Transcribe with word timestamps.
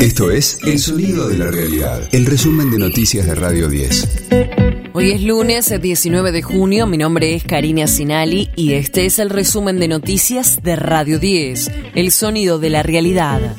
Esto 0.00 0.30
es 0.30 0.58
El 0.64 0.78
Sonido 0.78 1.28
de 1.28 1.36
la 1.36 1.50
Realidad, 1.50 2.08
el 2.12 2.24
resumen 2.24 2.70
de 2.70 2.78
noticias 2.78 3.26
de 3.26 3.34
Radio 3.34 3.68
10. 3.68 4.30
Hoy 4.94 5.10
es 5.10 5.22
lunes 5.22 5.70
19 5.78 6.32
de 6.32 6.40
junio, 6.40 6.86
mi 6.86 6.96
nombre 6.96 7.34
es 7.34 7.44
Karina 7.44 7.86
Sinali 7.86 8.48
y 8.56 8.72
este 8.72 9.04
es 9.04 9.18
el 9.18 9.28
resumen 9.28 9.78
de 9.78 9.88
noticias 9.88 10.62
de 10.62 10.76
Radio 10.76 11.18
10, 11.18 11.70
El 11.94 12.12
Sonido 12.12 12.58
de 12.58 12.70
la 12.70 12.82
Realidad. 12.82 13.54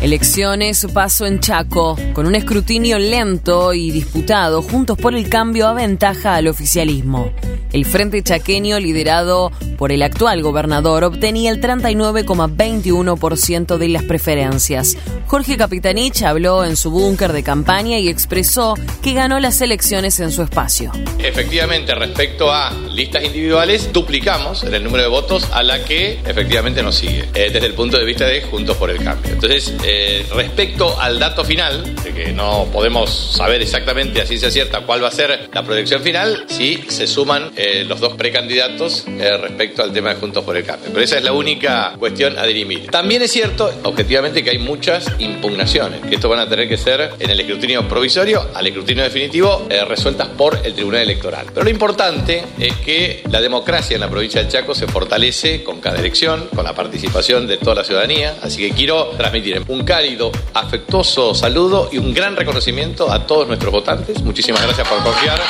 Elecciones 0.00 0.86
paso 0.94 1.26
en 1.26 1.40
Chaco, 1.40 1.98
con 2.14 2.26
un 2.26 2.34
escrutinio 2.34 2.98
lento 2.98 3.74
y 3.74 3.90
disputado, 3.90 4.62
Juntos 4.62 4.96
por 4.96 5.14
el 5.14 5.28
Cambio 5.28 5.68
aventaja 5.68 6.36
al 6.36 6.48
oficialismo. 6.48 7.30
El 7.72 7.84
Frente 7.84 8.22
Chaqueño, 8.22 8.80
liderado 8.80 9.52
por 9.76 9.92
el 9.92 10.02
actual 10.02 10.42
gobernador, 10.42 11.04
obtenía 11.04 11.50
el 11.50 11.60
39,21% 11.60 13.76
de 13.76 13.88
las 13.88 14.02
preferencias. 14.02 14.96
Jorge 15.26 15.56
Capitanich 15.56 16.22
habló 16.22 16.64
en 16.64 16.76
su 16.76 16.90
búnker 16.90 17.32
de 17.32 17.44
campaña 17.44 17.98
y 17.98 18.08
expresó 18.08 18.74
que 19.02 19.12
ganó 19.12 19.38
las 19.38 19.60
elecciones 19.60 20.18
en 20.18 20.32
su 20.32 20.42
espacio. 20.42 20.90
Efectivamente, 21.18 21.94
respecto 21.94 22.50
a 22.50 22.72
listas 22.72 23.22
individuales, 23.22 23.92
duplicamos 23.92 24.64
en 24.64 24.74
el 24.74 24.82
número 24.82 25.04
de 25.04 25.10
votos 25.10 25.46
a 25.52 25.62
la 25.62 25.84
que 25.84 26.18
efectivamente 26.26 26.82
nos 26.82 26.96
sigue, 26.96 27.28
eh, 27.34 27.50
desde 27.52 27.66
el 27.66 27.74
punto 27.74 27.98
de 27.98 28.04
vista 28.04 28.26
de 28.26 28.42
Juntos 28.42 28.76
por 28.76 28.90
el 28.90 29.04
Cambio. 29.04 29.32
Entonces, 29.32 29.72
respecto 30.30 30.96
al 30.96 31.18
dato 31.18 31.44
final, 31.44 31.94
no 32.34 32.66
podemos 32.72 33.10
saber 33.10 33.62
exactamente 33.62 34.20
a 34.20 34.26
ciencia 34.26 34.50
cierta 34.50 34.80
cuál 34.80 35.02
va 35.02 35.08
a 35.08 35.12
ser 35.12 35.48
la 35.52 35.62
proyección 35.62 36.02
final, 36.02 36.44
si 36.48 36.78
se 36.88 37.06
suman 37.06 37.50
eh, 37.56 37.84
los 37.86 38.00
dos 38.00 38.14
precandidatos 38.14 39.04
eh, 39.06 39.36
respecto 39.36 39.82
al 39.82 39.92
tema 39.92 40.10
de 40.10 40.20
Juntos 40.20 40.44
por 40.44 40.56
el 40.56 40.64
Cambio. 40.64 40.90
Pero 40.92 41.04
esa 41.04 41.18
es 41.18 41.24
la 41.24 41.32
única 41.32 41.94
cuestión 41.98 42.38
a 42.38 42.44
dirimir. 42.44 42.90
También 42.90 43.22
es 43.22 43.32
cierto, 43.32 43.72
objetivamente, 43.84 44.42
que 44.42 44.50
hay 44.50 44.58
muchas 44.58 45.10
impugnaciones, 45.18 46.00
que 46.02 46.14
esto 46.14 46.28
van 46.28 46.40
a 46.40 46.48
tener 46.48 46.68
que 46.68 46.76
ser 46.76 47.10
en 47.18 47.30
el 47.30 47.40
escrutinio 47.40 47.86
provisorio, 47.88 48.48
al 48.54 48.66
escrutinio 48.66 49.04
definitivo, 49.04 49.66
eh, 49.68 49.84
resueltas 49.84 50.28
por 50.28 50.58
el 50.64 50.74
Tribunal 50.74 51.02
Electoral. 51.02 51.46
Pero 51.52 51.64
lo 51.64 51.70
importante 51.70 52.44
es 52.58 52.74
que 52.76 53.22
la 53.30 53.40
democracia 53.40 53.94
en 53.94 54.00
la 54.00 54.10
provincia 54.10 54.40
del 54.40 54.50
Chaco 54.50 54.74
se 54.74 54.86
fortalece 54.86 55.62
con 55.62 55.80
cada 55.80 55.98
elección, 55.98 56.48
con 56.54 56.64
la 56.64 56.74
participación 56.74 57.46
de 57.46 57.56
toda 57.56 57.76
la 57.76 57.84
ciudadanía. 57.84 58.36
Así 58.42 58.68
que 58.68 58.74
quiero 58.74 59.10
transmitir 59.16 59.62
un 59.68 59.84
cálido, 59.84 60.30
afectuoso 60.54 61.34
saludo 61.34 61.88
y 61.92 61.98
un 61.98 62.09
gran 62.14 62.36
reconocimiento 62.36 63.10
a 63.10 63.26
todos 63.26 63.48
nuestros 63.48 63.72
votantes. 63.72 64.22
Muchísimas 64.22 64.62
gracias 64.62 64.88
por 64.88 65.02
confiar. 65.02 65.40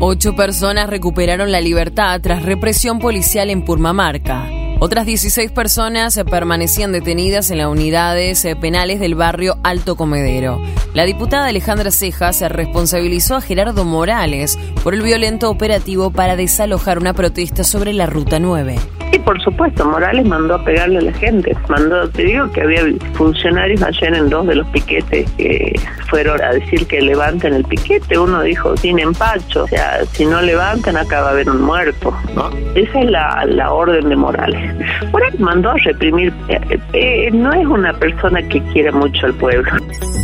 Ocho 0.00 0.36
personas 0.36 0.90
recuperaron 0.90 1.50
la 1.50 1.60
libertad 1.60 2.20
tras 2.20 2.42
represión 2.42 2.98
policial 2.98 3.48
en 3.50 3.64
Purmamarca. 3.64 4.50
Otras 4.80 5.06
16 5.06 5.50
personas 5.52 6.20
permanecían 6.28 6.92
detenidas 6.92 7.50
en 7.50 7.58
las 7.58 7.68
unidades 7.68 8.46
penales 8.60 9.00
del 9.00 9.14
barrio 9.14 9.56
Alto 9.62 9.96
Comedero. 9.96 10.60
La 10.92 11.04
diputada 11.04 11.46
Alejandra 11.46 11.90
Cejas 11.90 12.40
responsabilizó 12.40 13.36
a 13.36 13.40
Gerardo 13.40 13.84
Morales 13.84 14.58
por 14.84 14.94
el 14.94 15.02
violento 15.02 15.50
operativo 15.50 16.10
para 16.10 16.36
desalojar 16.36 16.98
una 16.98 17.14
protesta 17.14 17.64
sobre 17.64 17.94
la 17.94 18.04
Ruta 18.04 18.38
9. 18.38 18.76
Y 19.12 19.18
por 19.20 19.40
supuesto, 19.42 19.86
Morales 19.86 20.26
mandó 20.26 20.56
a 20.56 20.64
pegarle 20.64 20.98
a 20.98 21.02
la 21.02 21.12
gente. 21.14 21.56
Mandó, 21.70 22.06
te 22.10 22.24
digo 22.24 22.50
que 22.50 22.60
había 22.60 22.82
funcionarios 23.14 23.80
ayer 23.82 24.12
en 24.12 24.28
dos 24.28 24.46
de 24.46 24.56
los 24.56 24.66
piquetes 24.68 25.30
que 25.38 25.80
fueron 26.10 26.42
a 26.42 26.50
decir 26.52 26.86
que 26.86 27.00
levanten 27.00 27.54
el 27.54 27.64
piquete. 27.64 28.18
Uno 28.18 28.42
dijo, 28.42 28.76
sin 28.76 28.98
empacho. 28.98 29.64
O 29.64 29.68
sea, 29.68 30.04
si 30.12 30.26
no 30.26 30.42
levantan, 30.42 30.98
acá 30.98 31.22
va 31.22 31.28
a 31.28 31.30
haber 31.30 31.48
un 31.48 31.62
muerto. 31.62 32.14
¿no? 32.34 32.50
Esa 32.74 33.00
es 33.00 33.10
la, 33.10 33.46
la 33.46 33.72
orden 33.72 34.08
de 34.10 34.16
Morales. 34.16 34.74
Morales 35.12 35.40
mandó 35.40 35.70
a 35.70 35.76
reprimir. 35.78 36.30
Eh, 36.48 36.78
eh, 36.92 37.30
no 37.32 37.54
es 37.54 37.66
una 37.66 37.94
persona 37.94 38.42
que 38.48 38.60
quiera 38.72 38.92
mucho 38.92 39.26
al 39.26 39.34
pueblo. 39.34 39.72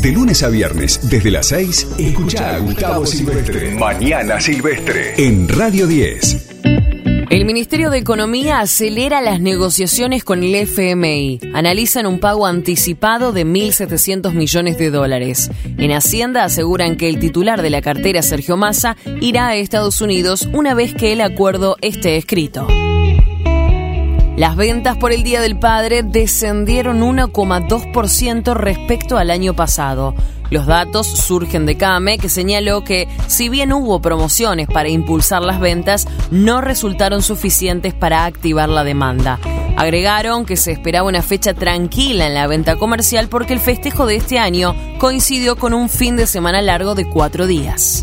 De 0.00 0.12
lunes 0.12 0.42
a 0.42 0.48
viernes, 0.48 0.98
desde 1.10 1.30
las 1.30 1.48
6, 1.48 1.88
escucha 1.98 2.54
a 2.54 2.58
Gustavo 2.58 3.04
Silvestre. 3.04 3.72
Mañana 3.72 4.40
Silvestre. 4.40 5.12
En 5.18 5.46
Radio 5.46 5.86
10. 5.86 6.48
El 7.28 7.44
Ministerio 7.44 7.90
de 7.90 7.98
Economía 7.98 8.60
acelera 8.60 9.20
las 9.20 9.42
negociaciones 9.42 10.24
con 10.24 10.42
el 10.42 10.54
FMI. 10.54 11.40
Analizan 11.52 12.06
un 12.06 12.18
pago 12.18 12.46
anticipado 12.46 13.32
de 13.32 13.44
1.700 13.44 14.32
millones 14.32 14.78
de 14.78 14.90
dólares. 14.90 15.50
En 15.76 15.92
Hacienda 15.92 16.44
aseguran 16.44 16.96
que 16.96 17.10
el 17.10 17.18
titular 17.18 17.60
de 17.60 17.68
la 17.68 17.82
cartera, 17.82 18.22
Sergio 18.22 18.56
Massa, 18.56 18.96
irá 19.20 19.48
a 19.48 19.56
Estados 19.56 20.00
Unidos 20.00 20.48
una 20.54 20.72
vez 20.72 20.94
que 20.94 21.12
el 21.12 21.20
acuerdo 21.20 21.76
esté 21.82 22.16
escrito. 22.16 22.66
Las 24.40 24.56
ventas 24.56 24.96
por 24.96 25.12
el 25.12 25.22
Día 25.22 25.42
del 25.42 25.58
Padre 25.58 26.02
descendieron 26.02 27.02
1,2% 27.02 28.54
respecto 28.54 29.18
al 29.18 29.30
año 29.30 29.52
pasado. 29.52 30.14
Los 30.48 30.64
datos 30.64 31.06
surgen 31.06 31.66
de 31.66 31.76
CAME, 31.76 32.16
que 32.16 32.30
señaló 32.30 32.82
que 32.82 33.06
si 33.26 33.50
bien 33.50 33.70
hubo 33.70 34.00
promociones 34.00 34.66
para 34.66 34.88
impulsar 34.88 35.42
las 35.42 35.60
ventas, 35.60 36.08
no 36.30 36.62
resultaron 36.62 37.20
suficientes 37.20 37.92
para 37.92 38.24
activar 38.24 38.70
la 38.70 38.82
demanda. 38.82 39.38
Agregaron 39.76 40.46
que 40.46 40.56
se 40.56 40.72
esperaba 40.72 41.06
una 41.06 41.20
fecha 41.20 41.52
tranquila 41.52 42.26
en 42.26 42.32
la 42.32 42.46
venta 42.46 42.76
comercial 42.76 43.28
porque 43.28 43.52
el 43.52 43.60
festejo 43.60 44.06
de 44.06 44.16
este 44.16 44.38
año 44.38 44.74
coincidió 44.96 45.56
con 45.56 45.74
un 45.74 45.90
fin 45.90 46.16
de 46.16 46.26
semana 46.26 46.62
largo 46.62 46.94
de 46.94 47.04
cuatro 47.04 47.46
días. 47.46 48.02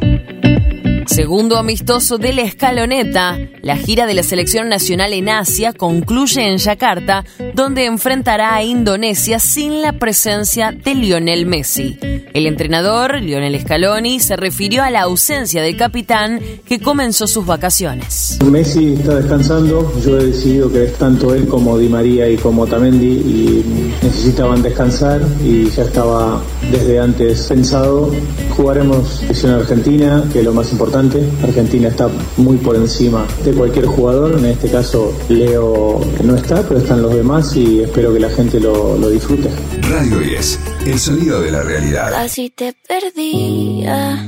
Segundo 1.08 1.58
amistoso 1.58 2.18
de 2.18 2.34
la 2.34 2.42
escaloneta, 2.42 3.40
la 3.62 3.78
gira 3.78 4.06
de 4.06 4.14
la 4.14 4.24
selección 4.24 4.68
nacional 4.68 5.14
en 5.14 5.30
Asia 5.30 5.72
concluye 5.72 6.46
en 6.46 6.58
Yakarta, 6.58 7.24
donde 7.54 7.86
enfrentará 7.86 8.54
a 8.54 8.64
Indonesia 8.64 9.40
sin 9.40 9.82
la 9.82 9.94
presencia 9.94 10.74
de 10.74 10.96
Lionel 10.96 11.46
Messi. 11.46 11.98
El 12.34 12.46
entrenador, 12.46 13.22
Lionel 13.22 13.60
Scaloni, 13.60 14.20
se 14.20 14.36
refirió 14.36 14.84
a 14.84 14.92
la 14.92 15.04
ausencia 15.04 15.62
del 15.62 15.78
capitán 15.78 16.42
que 16.66 16.82
comenzó 16.82 17.26
sus 17.26 17.46
vacaciones. 17.46 18.38
Messi 18.46 18.96
está 18.96 19.16
descansando, 19.16 19.94
yo 20.06 20.20
he 20.20 20.26
decidido 20.26 20.72
que 20.72 20.88
tanto 20.88 21.34
él 21.34 21.48
como 21.48 21.78
Di 21.78 21.88
María 21.88 22.30
y 22.30 22.36
como 22.36 22.68
Tamendi 22.68 23.06
y 23.06 23.66
necesitaban 24.04 24.62
descansar 24.62 25.22
y 25.42 25.70
ya 25.70 25.84
estaba 25.84 26.44
desde 26.70 27.00
antes 27.00 27.48
pensado. 27.48 28.12
Jugaremos 28.56 29.24
en 29.44 29.52
Argentina, 29.52 30.24
que 30.34 30.40
es 30.40 30.46
lo 30.46 30.54
más 30.54 30.72
importante 30.72 30.97
Argentina 30.98 31.90
está 31.90 32.10
muy 32.38 32.58
por 32.58 32.76
encima 32.76 33.26
de 33.44 33.54
cualquier 33.54 33.86
jugador. 33.86 34.40
En 34.40 34.46
este 34.46 34.70
caso, 34.70 35.14
Leo 35.30 36.02
no 36.24 36.36
está, 36.36 36.64
pero 36.64 36.80
están 36.80 37.04
los 37.04 37.14
demás 37.14 37.56
y 37.56 37.82
espero 37.82 38.14
que 38.14 38.20
la 38.20 38.30
gente 38.30 38.60
lo, 38.60 38.98
lo 38.98 39.10
disfrute. 39.10 39.50
Radio 39.90 40.20
10, 40.20 40.60
el 40.88 41.00
sonido 41.00 41.42
de 41.42 41.52
la 41.52 41.62
realidad. 41.62 42.10
Casi 42.10 42.50
te 42.50 42.74
perdía, 42.88 44.26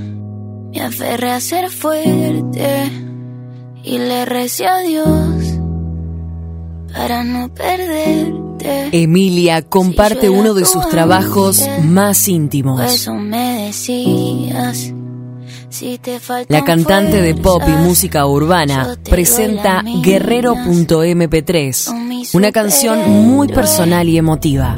me 0.72 0.82
aferré 0.82 1.32
a 1.32 1.42
ser 1.42 1.72
fuerte 1.72 2.92
y 3.84 3.98
le 3.98 4.26
recé 4.26 4.68
a 4.68 4.78
Dios 4.80 5.60
para 6.94 7.24
no 7.24 7.52
perderte. 7.52 8.40
Emilia 8.92 9.64
comparte 9.64 10.30
uno 10.30 10.54
de 10.54 10.66
sus 10.66 10.88
trabajos 10.90 11.68
más 11.84 12.28
íntimos. 12.28 12.82
Eso 12.82 13.16
me 13.16 13.66
decías. 13.66 14.94
La 16.48 16.64
cantante 16.64 17.22
de 17.22 17.36
pop 17.36 17.62
y 17.68 17.72
música 17.72 18.26
urbana 18.26 18.96
presenta 19.10 19.84
Guerrero.mp3, 19.84 22.30
una 22.34 22.52
canción 22.52 23.10
muy 23.10 23.48
personal 23.48 24.10
y 24.10 24.18
emotiva. 24.18 24.76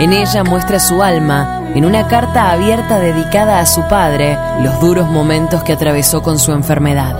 En 0.00 0.12
ella 0.12 0.44
muestra 0.44 0.78
su 0.80 1.02
alma 1.02 1.60
en 1.74 1.84
una 1.84 2.08
carta 2.08 2.50
abierta 2.50 2.98
dedicada 2.98 3.60
a 3.60 3.66
su 3.66 3.86
padre, 3.88 4.36
los 4.62 4.80
duros 4.80 5.08
momentos 5.08 5.62
que 5.62 5.72
atravesó 5.72 6.22
con 6.22 6.38
su 6.38 6.52
enfermedad. 6.52 7.16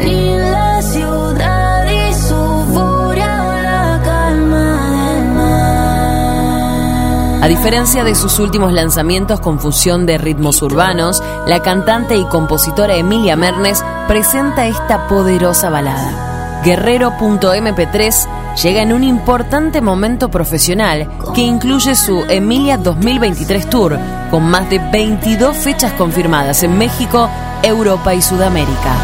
A 7.42 7.48
diferencia 7.48 8.04
de 8.04 8.14
sus 8.14 8.38
últimos 8.38 8.70
lanzamientos 8.70 9.40
con 9.40 9.58
fusión 9.58 10.04
de 10.04 10.18
ritmos 10.18 10.60
urbanos, 10.60 11.22
la 11.46 11.62
cantante 11.62 12.14
y 12.18 12.26
compositora 12.26 12.96
Emilia 12.96 13.34
Mernes 13.34 13.82
presenta 14.06 14.66
esta 14.66 15.08
poderosa 15.08 15.70
balada. 15.70 16.60
Guerrero.mp3 16.62 18.56
llega 18.62 18.82
en 18.82 18.92
un 18.92 19.04
importante 19.04 19.80
momento 19.80 20.30
profesional 20.30 21.08
que 21.34 21.40
incluye 21.40 21.94
su 21.94 22.26
Emilia 22.28 22.76
2023 22.76 23.70
Tour, 23.70 23.98
con 24.30 24.42
más 24.44 24.68
de 24.68 24.78
22 24.78 25.56
fechas 25.56 25.94
confirmadas 25.94 26.62
en 26.62 26.76
México, 26.76 27.30
Europa 27.62 28.14
y 28.14 28.20
Sudamérica. 28.20 28.96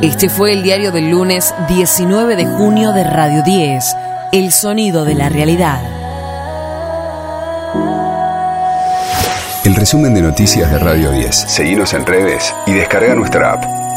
Este 0.00 0.30
fue 0.30 0.54
el 0.54 0.62
diario 0.62 0.92
del 0.92 1.10
lunes 1.10 1.54
19 1.68 2.36
de 2.36 2.46
junio 2.46 2.92
de 2.92 3.04
Radio 3.04 3.42
10 3.42 3.84
el 4.32 4.52
sonido 4.52 5.04
de 5.04 5.14
la 5.14 5.28
realidad. 5.28 5.82
El 9.64 9.74
resumen 9.74 10.14
de 10.14 10.22
noticias 10.22 10.70
de 10.70 10.78
Radio 10.78 11.10
10. 11.10 11.34
Seguimos 11.34 11.94
en 11.94 12.06
redes 12.06 12.54
y 12.66 12.72
descarga 12.72 13.14
nuestra 13.16 13.52
app. 13.52 13.89